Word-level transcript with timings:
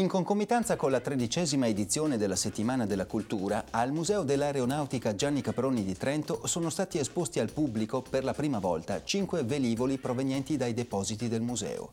In 0.00 0.08
concomitanza 0.08 0.76
con 0.76 0.90
la 0.90 1.00
tredicesima 1.00 1.66
edizione 1.66 2.16
della 2.16 2.34
Settimana 2.34 2.86
della 2.86 3.04
Cultura, 3.04 3.66
al 3.68 3.92
Museo 3.92 4.22
dell'Aeronautica 4.22 5.14
Gianni 5.14 5.42
Caproni 5.42 5.84
di 5.84 5.94
Trento 5.94 6.46
sono 6.46 6.70
stati 6.70 6.96
esposti 6.96 7.38
al 7.38 7.52
pubblico 7.52 8.00
per 8.00 8.24
la 8.24 8.32
prima 8.32 8.58
volta 8.60 9.04
cinque 9.04 9.42
velivoli 9.42 9.98
provenienti 9.98 10.56
dai 10.56 10.72
depositi 10.72 11.28
del 11.28 11.42
museo. 11.42 11.90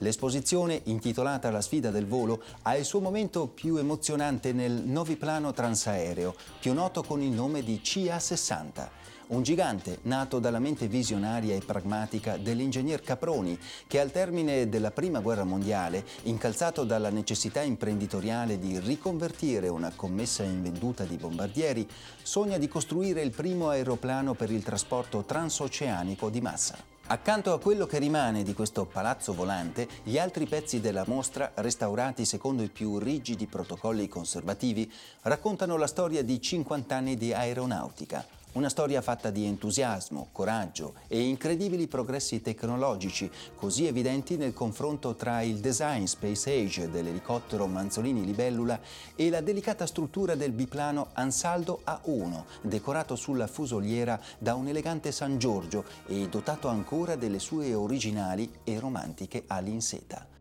L'esposizione, 0.00 0.82
intitolata 0.84 1.50
La 1.50 1.62
sfida 1.62 1.90
del 1.90 2.06
volo, 2.06 2.42
ha 2.60 2.76
il 2.76 2.84
suo 2.84 3.00
momento 3.00 3.46
più 3.46 3.76
emozionante 3.76 4.52
nel 4.52 4.72
noviplano 4.72 5.54
transaereo, 5.54 6.34
più 6.60 6.74
noto 6.74 7.02
con 7.04 7.22
il 7.22 7.30
nome 7.30 7.62
di 7.62 7.80
CA-60 7.82 8.88
un 9.28 9.42
gigante 9.42 9.98
nato 10.02 10.38
dalla 10.38 10.58
mente 10.58 10.86
visionaria 10.86 11.54
e 11.54 11.62
pragmatica 11.64 12.36
dell'ingegner 12.36 13.00
Caproni, 13.00 13.58
che 13.86 13.98
al 13.98 14.12
termine 14.12 14.68
della 14.68 14.90
Prima 14.90 15.20
Guerra 15.20 15.44
Mondiale, 15.44 16.04
incalzato 16.24 16.84
dalla 16.84 17.10
necessità 17.10 17.62
imprenditoriale 17.62 18.58
di 18.58 18.78
riconvertire 18.78 19.68
una 19.68 19.92
commessa 19.94 20.44
invenduta 20.44 21.04
di 21.04 21.16
bombardieri, 21.16 21.88
sogna 22.22 22.58
di 22.58 22.68
costruire 22.68 23.22
il 23.22 23.30
primo 23.30 23.68
aeroplano 23.70 24.34
per 24.34 24.50
il 24.50 24.62
trasporto 24.62 25.24
transoceanico 25.24 26.30
di 26.30 26.40
massa. 26.40 26.94
Accanto 27.08 27.52
a 27.52 27.60
quello 27.60 27.86
che 27.86 27.98
rimane 27.98 28.42
di 28.42 28.52
questo 28.52 28.84
palazzo 28.84 29.32
volante, 29.32 29.86
gli 30.02 30.18
altri 30.18 30.44
pezzi 30.46 30.80
della 30.80 31.04
mostra, 31.06 31.52
restaurati 31.54 32.24
secondo 32.24 32.64
i 32.64 32.68
più 32.68 32.98
rigidi 32.98 33.46
protocolli 33.46 34.08
conservativi, 34.08 34.90
raccontano 35.22 35.76
la 35.76 35.86
storia 35.86 36.24
di 36.24 36.40
50 36.40 36.96
anni 36.96 37.16
di 37.16 37.32
aeronautica, 37.32 38.26
una 38.56 38.70
storia 38.70 39.02
fatta 39.02 39.28
di 39.28 39.44
entusiasmo, 39.44 40.28
coraggio 40.32 40.94
e 41.08 41.20
incredibili 41.20 41.86
progressi 41.86 42.40
tecnologici, 42.40 43.30
così 43.54 43.86
evidenti 43.86 44.38
nel 44.38 44.54
confronto 44.54 45.14
tra 45.14 45.42
il 45.42 45.58
design 45.58 46.04
Space 46.04 46.50
Age 46.50 46.90
dell'elicottero 46.90 47.66
Manzolini 47.66 48.24
Libellula 48.24 48.80
e 49.14 49.28
la 49.28 49.42
delicata 49.42 49.84
struttura 49.84 50.34
del 50.34 50.52
biplano 50.52 51.08
Ansaldo 51.12 51.82
A1, 51.86 52.44
decorato 52.62 53.14
sulla 53.14 53.46
fusoliera 53.46 54.18
da 54.38 54.54
un 54.54 54.68
elegante 54.68 55.12
San 55.12 55.38
Giorgio 55.38 55.84
e 56.06 56.26
dotato 56.28 56.68
ancora 56.68 57.14
delle 57.14 57.38
sue 57.38 57.74
originali 57.74 58.50
e 58.64 58.80
romantiche 58.80 59.44
ali 59.48 59.70
in 59.70 59.82
seta. 59.82 60.35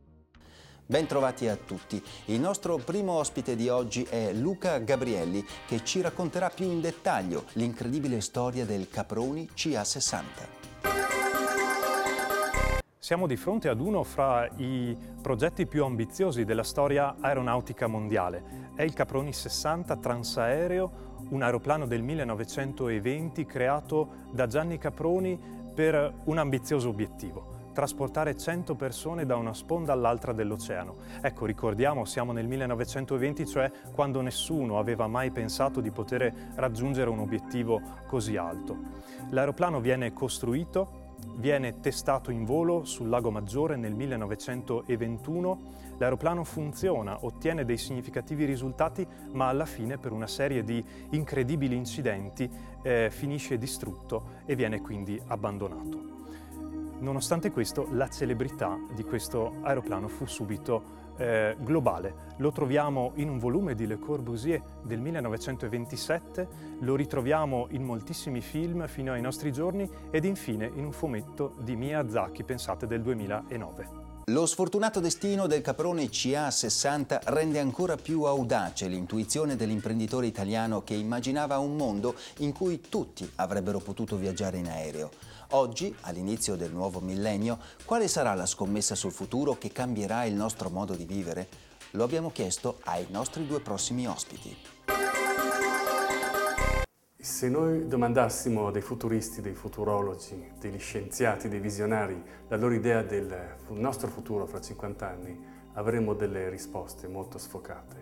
Bentrovati 0.87 1.47
a 1.47 1.55
tutti. 1.55 1.99
Il 2.25 2.39
nostro 2.39 2.77
primo 2.77 3.13
ospite 3.13 3.55
di 3.55 3.69
oggi 3.69 4.03
è 4.03 4.31
Luca 4.33 4.77
Gabrielli 4.77 5.43
che 5.65 5.83
ci 5.83 5.99
racconterà 5.99 6.51
più 6.51 6.65
in 6.65 6.79
dettaglio 6.79 7.45
l'incredibile 7.53 8.21
storia 8.21 8.65
del 8.65 8.87
Caproni 8.87 9.49
CA60. 9.55 10.23
Siamo 12.99 13.25
di 13.25 13.35
fronte 13.35 13.67
ad 13.67 13.79
uno 13.79 14.03
fra 14.03 14.47
i 14.57 14.95
progetti 15.23 15.65
più 15.65 15.83
ambiziosi 15.83 16.43
della 16.43 16.63
storia 16.63 17.15
aeronautica 17.19 17.87
mondiale. 17.87 18.71
È 18.75 18.83
il 18.83 18.93
Caproni 18.93 19.33
60 19.33 19.97
transaereo, 19.97 20.91
un 21.29 21.41
aeroplano 21.41 21.87
del 21.87 22.03
1920 22.03 23.43
creato 23.47 24.27
da 24.31 24.45
Gianni 24.45 24.77
Caproni 24.77 25.39
per 25.73 26.13
un 26.25 26.37
ambizioso 26.37 26.89
obiettivo 26.89 27.54
trasportare 27.75 28.37
100 28.37 28.73
persone 28.75 29.25
da 29.25 29.35
una 29.35 29.53
sponda 29.53 29.91
all'altra 29.91 30.31
dell'oceano. 30.31 30.95
Ecco, 31.19 31.45
ricordiamo, 31.45 32.05
siamo 32.05 32.31
nel 32.31 32.47
1920, 32.47 33.45
cioè 33.45 33.69
quando 33.93 34.21
nessuno 34.21 34.79
aveva 34.79 35.07
mai 35.07 35.29
pensato 35.29 35.81
di 35.81 35.91
poter 35.91 36.33
raggiungere 36.55 37.09
un 37.09 37.19
obiettivo 37.19 37.81
così 38.07 38.37
alto. 38.37 38.77
L'aeroplano 39.31 39.81
viene 39.81 40.13
costruito, 40.13 41.03
viene 41.35 41.81
testato 41.81 42.31
in 42.31 42.45
volo 42.45 42.85
sul 42.85 43.09
Lago 43.09 43.29
Maggiore 43.29 43.75
nel 43.75 43.93
1921. 43.93 45.59
L'aeroplano 45.97 46.45
funziona, 46.45 47.25
ottiene 47.25 47.65
dei 47.65 47.77
significativi 47.77 48.45
risultati, 48.45 49.05
ma 49.33 49.49
alla 49.49 49.65
fine 49.65 49.97
per 49.97 50.13
una 50.13 50.27
serie 50.27 50.63
di 50.63 50.83
incredibili 51.09 51.75
incidenti 51.75 52.49
eh, 52.83 53.09
finisce 53.11 53.57
distrutto 53.57 54.43
e 54.45 54.55
viene 54.55 54.79
quindi 54.79 55.21
abbandonato. 55.27 56.15
Nonostante 56.99 57.51
questo, 57.51 57.87
la 57.91 58.07
celebrità 58.07 58.79
di 58.93 59.03
questo 59.03 59.55
aeroplano 59.63 60.07
fu 60.07 60.25
subito 60.25 61.03
eh, 61.17 61.55
globale. 61.59 62.33
Lo 62.37 62.51
troviamo 62.51 63.11
in 63.15 63.29
un 63.29 63.37
volume 63.37 63.75
di 63.75 63.85
Le 63.85 63.99
Corbusier 63.99 64.61
del 64.83 64.99
1927, 64.99 66.47
lo 66.79 66.95
ritroviamo 66.95 67.67
in 67.71 67.83
moltissimi 67.83 68.41
film 68.41 68.87
fino 68.87 69.11
ai 69.11 69.21
nostri 69.21 69.51
giorni 69.51 69.89
ed 70.09 70.25
infine 70.25 70.71
in 70.73 70.85
un 70.85 70.91
fumetto 70.91 71.55
di 71.59 71.75
Miyazaki, 71.75 72.43
pensate, 72.43 72.87
del 72.87 73.01
2009. 73.01 74.14
Lo 74.29 74.47
sfortunato 74.47 74.99
destino 74.99 75.45
del 75.45 75.61
caprone 75.61 76.05
CA60 76.05 77.19
rende 77.25 77.59
ancora 77.59 77.95
più 77.95 78.23
audace 78.23 78.87
l'intuizione 78.87 79.55
dell'imprenditore 79.55 80.25
italiano 80.25 80.83
che 80.83 80.95
immaginava 80.95 81.59
un 81.59 81.75
mondo 81.75 82.15
in 82.39 82.51
cui 82.51 82.81
tutti 82.81 83.31
avrebbero 83.35 83.77
potuto 83.77 84.15
viaggiare 84.15 84.57
in 84.57 84.67
aereo. 84.67 85.11
Oggi, 85.49 85.95
all'inizio 86.01 86.55
del 86.55 86.71
nuovo 86.71 87.01
millennio, 87.01 87.59
quale 87.85 88.07
sarà 88.07 88.33
la 88.33 88.47
scommessa 88.47 88.95
sul 88.95 89.11
futuro 89.11 89.59
che 89.59 89.71
cambierà 89.71 90.25
il 90.25 90.33
nostro 90.33 90.71
modo 90.71 90.95
di 90.95 91.05
vivere? 91.05 91.47
Lo 91.91 92.03
abbiamo 92.03 92.31
chiesto 92.31 92.79
ai 92.85 93.05
nostri 93.11 93.45
due 93.45 93.59
prossimi 93.59 94.07
ospiti. 94.07 94.74
Se 97.25 97.49
noi 97.49 97.87
domandassimo 97.87 98.69
dei 98.69 98.83
futuristi, 98.83 99.41
dei 99.41 99.55
futurologi, 99.55 100.51
degli 100.59 100.77
scienziati, 100.77 101.49
dei 101.49 101.59
visionari 101.59 102.23
la 102.49 102.55
loro 102.55 102.75
idea 102.75 103.01
del 103.01 103.35
nostro 103.69 104.09
futuro 104.09 104.45
fra 104.45 104.61
50 104.61 105.09
anni, 105.09 105.43
avremmo 105.73 106.13
delle 106.13 106.49
risposte 106.49 107.07
molto 107.07 107.39
sfocate. 107.39 107.95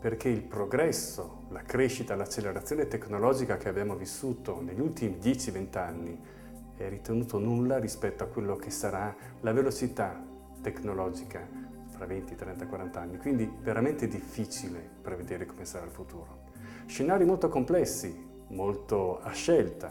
Perché 0.00 0.28
il 0.28 0.42
progresso, 0.42 1.44
la 1.50 1.62
crescita, 1.62 2.16
l'accelerazione 2.16 2.88
tecnologica 2.88 3.56
che 3.58 3.68
abbiamo 3.68 3.94
vissuto 3.94 4.60
negli 4.60 4.80
ultimi 4.80 5.18
10-20 5.22 5.78
anni 5.78 6.20
è 6.74 6.88
ritenuto 6.88 7.38
nulla 7.38 7.78
rispetto 7.78 8.24
a 8.24 8.26
quello 8.26 8.56
che 8.56 8.70
sarà 8.70 9.14
la 9.40 9.52
velocità 9.52 10.20
tecnologica 10.60 11.48
fra 11.90 12.06
20, 12.06 12.34
30, 12.34 12.66
40 12.66 13.00
anni. 13.00 13.18
Quindi 13.18 13.48
veramente 13.62 14.08
difficile 14.08 14.80
prevedere 15.00 15.46
come 15.46 15.64
sarà 15.64 15.84
il 15.84 15.92
futuro. 15.92 16.46
Scenari 16.86 17.24
molto 17.24 17.48
complessi, 17.48 18.26
molto 18.48 19.20
a 19.20 19.30
scelta. 19.30 19.90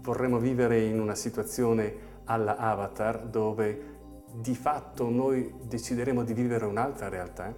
Vorremmo 0.00 0.38
vivere 0.38 0.80
in 0.80 1.00
una 1.00 1.14
situazione 1.14 2.12
alla 2.24 2.56
Avatar 2.56 3.26
dove 3.26 3.92
di 4.32 4.54
fatto 4.54 5.08
noi 5.08 5.54
decideremo 5.62 6.24
di 6.24 6.34
vivere 6.34 6.64
un'altra 6.66 7.08
realtà, 7.08 7.54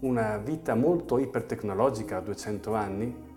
una 0.00 0.38
vita 0.38 0.74
molto 0.74 1.18
ipertecnologica 1.18 2.16
a 2.16 2.20
200 2.20 2.74
anni, 2.74 3.28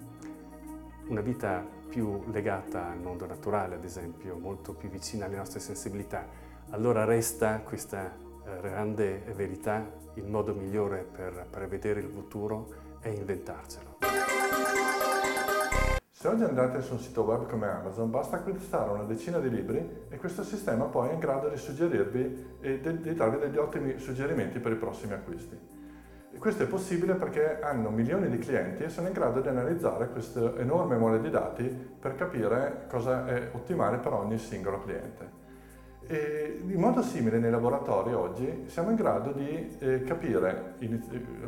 una 1.07 1.21
vita 1.21 1.65
più 1.87 2.23
legata 2.31 2.89
al 2.89 2.99
mondo 2.99 3.25
naturale, 3.25 3.75
ad 3.75 3.83
esempio, 3.83 4.37
molto 4.37 4.73
più 4.73 4.89
vicina 4.89 5.25
alle 5.25 5.35
nostre 5.35 5.59
sensibilità. 5.59 6.25
Allora 6.71 7.03
resta 7.03 7.59
questa 7.59 8.11
eh, 8.11 8.61
grande 8.61 9.23
verità, 9.35 9.91
il 10.15 10.25
modo 10.25 10.55
migliore 10.55 11.03
per 11.03 11.45
prevedere 11.49 11.99
il 11.99 12.09
futuro 12.09 12.97
è 12.99 13.09
inventarcelo. 13.09 13.97
Se 16.23 16.29
oggi 16.29 16.43
andate 16.43 16.81
su 16.81 16.93
un 16.93 16.99
sito 16.99 17.23
web 17.23 17.49
come 17.49 17.67
Amazon 17.67 18.09
basta 18.09 18.37
acquistare 18.37 18.89
una 18.91 19.03
decina 19.03 19.39
di 19.39 19.49
libri 19.49 20.05
e 20.07 20.15
questo 20.15 20.41
sistema 20.41 20.85
poi 20.85 21.09
è 21.09 21.11
in 21.11 21.19
grado 21.19 21.49
di 21.49 21.57
suggerirvi 21.57 22.59
e 22.61 22.79
di 22.79 23.13
darvi 23.13 23.39
degli 23.39 23.57
ottimi 23.57 23.99
suggerimenti 23.99 24.59
per 24.59 24.71
i 24.71 24.75
prossimi 24.77 25.11
acquisti. 25.11 25.59
E 26.31 26.37
questo 26.37 26.63
è 26.63 26.65
possibile 26.67 27.15
perché 27.15 27.59
hanno 27.59 27.89
milioni 27.89 28.29
di 28.29 28.37
clienti 28.37 28.83
e 28.83 28.89
sono 28.89 29.07
in 29.07 29.13
grado 29.13 29.41
di 29.41 29.49
analizzare 29.49 30.07
questa 30.11 30.55
enorme 30.59 30.95
mole 30.95 31.19
di 31.19 31.29
dati 31.29 31.63
per 31.99 32.15
capire 32.15 32.85
cosa 32.87 33.27
è 33.27 33.49
ottimale 33.51 33.97
per 33.97 34.13
ogni 34.13 34.37
singolo 34.37 34.79
cliente. 34.79 35.29
E 36.07 36.61
in 36.65 36.79
modo 36.79 37.01
simile 37.01 37.37
nei 37.37 37.51
laboratori 37.51 38.13
oggi 38.13 38.63
siamo 38.67 38.91
in 38.91 38.95
grado 38.95 39.33
di 39.33 39.75
eh, 39.77 40.03
capire 40.03 40.75
in 40.77 41.01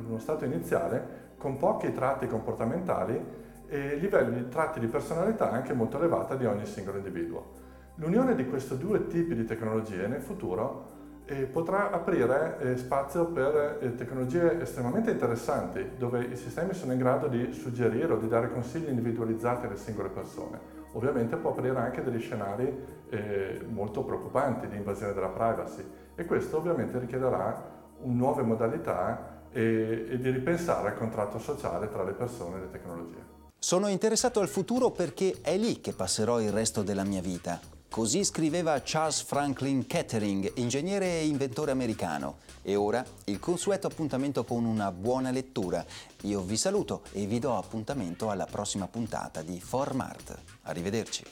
uno 0.06 0.19
stato 0.19 0.44
iniziale 0.44 1.24
con 1.38 1.56
pochi 1.56 1.94
tratti 1.94 2.27
comportamentali 2.27 3.44
e 3.68 3.96
livelli 3.96 4.44
di 4.44 4.50
tratti 4.50 4.80
di 4.80 4.88
personalità 4.88 5.52
anche 5.52 5.74
molto 5.74 5.98
elevata 5.98 6.36
di 6.36 6.46
ogni 6.46 6.66
singolo 6.66 6.98
individuo. 6.98 7.64
L'unione 7.96 8.36
di 8.36 8.46
questi 8.48 8.78
due 8.78 9.08
tipi 9.08 9.36
di 9.36 9.46
tecnologie 9.46 10.08
nel 10.08 10.22
futuro 10.22 10.94
eh, 11.26 11.46
potrà 11.46 11.92
aprire 11.92 12.58
eh, 12.60 12.78
spazio 12.78 13.26
per 13.26 13.80
eh, 13.82 13.96
tecnologie 13.96 14.62
estremamente 14.62 15.12
interessanti, 15.12 15.92
dove 15.98 16.24
i 16.24 16.36
sistemi 16.36 16.74
sono 16.74 16.92
in 16.92 17.00
grado 17.00 17.28
di 17.28 17.52
suggerire 17.54 18.14
o 18.14 18.18
di 18.18 18.28
dare 18.28 18.52
consigli 18.52 18.90
individualizzati 18.90 19.66
alle 19.66 19.78
singole 19.78 20.10
persone. 20.10 20.60
Ovviamente 20.92 21.36
può 21.38 21.52
aprire 21.52 21.78
anche 21.78 22.04
degli 22.04 22.20
scenari 22.20 23.04
eh, 23.10 23.66
molto 23.68 24.04
preoccupanti 24.04 24.68
di 24.68 24.78
invasione 24.78 25.14
della 25.14 25.30
privacy 25.30 25.84
e 26.16 26.26
questo 26.26 26.58
ovviamente 26.58 27.00
richiederà 27.00 27.74
nuove 28.04 28.44
modalità 28.44 29.48
e, 29.52 30.08
e 30.10 30.20
di 30.20 30.30
ripensare 30.30 30.90
al 30.90 30.98
contratto 30.98 31.40
sociale 31.40 31.90
tra 31.90 32.04
le 32.04 32.12
persone 32.12 32.58
e 32.58 32.60
le 32.62 32.70
tecnologie. 32.70 33.45
Sono 33.66 33.88
interessato 33.88 34.42
al 34.42 34.48
futuro 34.48 34.92
perché 34.92 35.40
è 35.42 35.58
lì 35.58 35.82
che 35.82 35.92
passerò 35.92 36.40
il 36.40 36.52
resto 36.52 36.84
della 36.84 37.04
mia 37.04 37.20
vita. 37.20 37.60
Così 37.90 38.24
scriveva 38.24 38.80
Charles 38.84 39.24
Franklin 39.24 39.88
Kettering, 39.88 40.52
ingegnere 40.58 41.08
e 41.08 41.26
inventore 41.26 41.72
americano. 41.72 42.36
E 42.62 42.76
ora 42.76 43.04
il 43.24 43.40
consueto 43.40 43.88
appuntamento 43.88 44.44
con 44.44 44.66
una 44.66 44.92
buona 44.92 45.32
lettura. 45.32 45.84
Io 46.26 46.42
vi 46.42 46.58
saluto 46.58 47.02
e 47.12 47.26
vi 47.26 47.40
do 47.40 47.58
appuntamento 47.58 48.30
alla 48.30 48.46
prossima 48.46 48.88
puntata 48.88 49.42
di 49.42 49.60
Formart. 49.60 50.38
Arrivederci. 50.66 51.24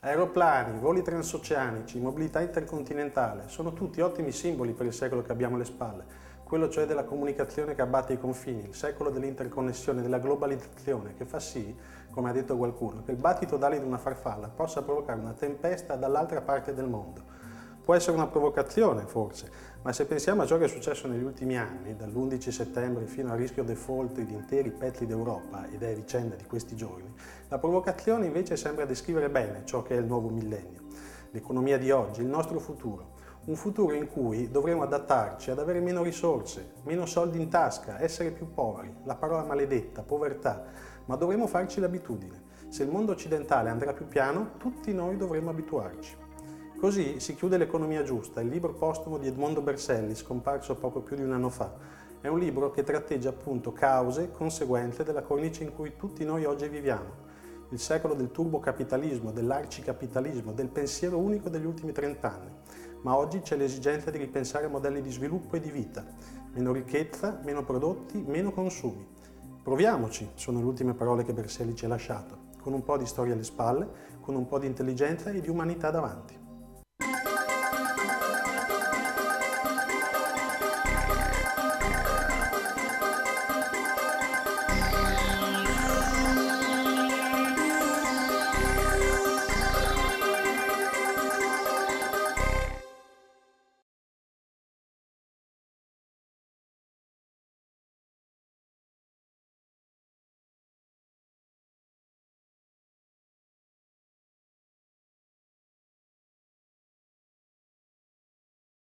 Aeroplani, 0.00 0.80
voli 0.80 1.02
transoceanici, 1.02 2.00
mobilità 2.00 2.40
intercontinentale 2.40 3.44
sono 3.46 3.72
tutti 3.72 4.00
ottimi 4.00 4.32
simboli 4.32 4.72
per 4.72 4.86
il 4.86 4.94
secolo 4.94 5.22
che 5.22 5.30
abbiamo 5.30 5.54
alle 5.54 5.64
spalle, 5.66 6.04
quello 6.50 6.68
cioè 6.68 6.84
della 6.84 7.04
comunicazione 7.04 7.76
che 7.76 7.80
abbatte 7.80 8.12
i 8.12 8.18
confini, 8.18 8.64
il 8.66 8.74
secolo 8.74 9.10
dell'interconnessione, 9.10 10.02
della 10.02 10.18
globalizzazione 10.18 11.14
che 11.14 11.24
fa 11.24 11.38
sì, 11.38 11.72
come 12.10 12.28
ha 12.28 12.32
detto 12.32 12.56
qualcuno, 12.56 13.04
che 13.04 13.12
il 13.12 13.18
battito 13.18 13.56
d'ali 13.56 13.78
di 13.78 13.86
una 13.86 13.98
farfalla 13.98 14.48
possa 14.48 14.82
provocare 14.82 15.20
una 15.20 15.32
tempesta 15.32 15.94
dall'altra 15.94 16.40
parte 16.40 16.74
del 16.74 16.88
mondo. 16.88 17.22
Può 17.84 17.94
essere 17.94 18.16
una 18.16 18.26
provocazione 18.26 19.02
forse, 19.06 19.48
ma 19.82 19.92
se 19.92 20.06
pensiamo 20.06 20.42
a 20.42 20.46
ciò 20.46 20.58
che 20.58 20.64
è 20.64 20.68
successo 20.68 21.06
negli 21.06 21.22
ultimi 21.22 21.56
anni, 21.56 21.94
dall'11 21.94 22.48
settembre 22.48 23.06
fino 23.06 23.30
al 23.30 23.38
rischio 23.38 23.62
default 23.62 24.18
di 24.18 24.34
interi 24.34 24.72
pezzi 24.72 25.06
d'Europa, 25.06 25.68
ed 25.70 25.84
è 25.84 25.94
vicenda 25.94 26.34
di 26.34 26.46
questi 26.46 26.74
giorni, 26.74 27.14
la 27.46 27.58
provocazione 27.60 28.26
invece 28.26 28.56
sembra 28.56 28.84
descrivere 28.86 29.30
bene 29.30 29.62
ciò 29.66 29.82
che 29.82 29.94
è 29.94 30.00
il 30.00 30.04
nuovo 30.04 30.30
millennio, 30.30 30.80
l'economia 31.30 31.78
di 31.78 31.92
oggi, 31.92 32.22
il 32.22 32.26
nostro 32.26 32.58
futuro. 32.58 33.18
Un 33.50 33.56
futuro 33.56 33.94
in 33.94 34.06
cui 34.06 34.48
dovremo 34.48 34.84
adattarci 34.84 35.50
ad 35.50 35.58
avere 35.58 35.80
meno 35.80 36.04
risorse, 36.04 36.74
meno 36.84 37.04
soldi 37.04 37.40
in 37.40 37.48
tasca, 37.48 38.00
essere 38.00 38.30
più 38.30 38.52
poveri, 38.54 38.94
la 39.02 39.16
parola 39.16 39.42
maledetta, 39.42 40.02
povertà, 40.02 40.66
ma 41.06 41.16
dovremo 41.16 41.48
farci 41.48 41.80
l'abitudine. 41.80 42.44
Se 42.68 42.84
il 42.84 42.90
mondo 42.90 43.10
occidentale 43.10 43.68
andrà 43.68 43.92
più 43.92 44.06
piano, 44.06 44.52
tutti 44.56 44.94
noi 44.94 45.16
dovremo 45.16 45.50
abituarci. 45.50 46.14
Così 46.78 47.18
si 47.18 47.34
chiude 47.34 47.56
L'economia 47.56 48.04
giusta, 48.04 48.40
il 48.40 48.46
libro 48.46 48.72
postumo 48.72 49.18
di 49.18 49.26
Edmondo 49.26 49.62
Berselli, 49.62 50.14
scomparso 50.14 50.76
poco 50.76 51.00
più 51.00 51.16
di 51.16 51.24
un 51.24 51.32
anno 51.32 51.50
fa. 51.50 51.74
È 52.20 52.28
un 52.28 52.38
libro 52.38 52.70
che 52.70 52.84
tratteggia 52.84 53.30
appunto 53.30 53.72
cause, 53.72 54.30
conseguenze 54.30 55.02
della 55.02 55.22
cornice 55.22 55.64
in 55.64 55.74
cui 55.74 55.96
tutti 55.96 56.24
noi 56.24 56.44
oggi 56.44 56.68
viviamo. 56.68 57.26
Il 57.70 57.80
secolo 57.80 58.14
del 58.14 58.30
turbocapitalismo, 58.30 59.32
dell'arcicapitalismo, 59.32 60.52
del 60.52 60.68
pensiero 60.68 61.18
unico 61.18 61.48
degli 61.48 61.66
ultimi 61.66 61.90
trent'anni. 61.90 62.58
Ma 63.02 63.16
oggi 63.16 63.40
c'è 63.40 63.56
l'esigenza 63.56 64.10
di 64.10 64.18
ripensare 64.18 64.68
modelli 64.68 65.00
di 65.00 65.10
sviluppo 65.10 65.56
e 65.56 65.60
di 65.60 65.70
vita. 65.70 66.04
Meno 66.52 66.72
ricchezza, 66.72 67.40
meno 67.44 67.64
prodotti, 67.64 68.22
meno 68.26 68.52
consumi. 68.52 69.06
Proviamoci, 69.62 70.30
sono 70.34 70.58
le 70.58 70.64
ultime 70.64 70.94
parole 70.94 71.22
che 71.22 71.32
Berselli 71.32 71.74
ci 71.74 71.84
ha 71.84 71.88
lasciato, 71.88 72.48
con 72.60 72.72
un 72.72 72.82
po' 72.82 72.96
di 72.96 73.06
storia 73.06 73.34
alle 73.34 73.44
spalle, 73.44 73.88
con 74.20 74.34
un 74.34 74.46
po' 74.46 74.58
di 74.58 74.66
intelligenza 74.66 75.30
e 75.30 75.40
di 75.40 75.48
umanità 75.48 75.90
davanti. 75.90 76.39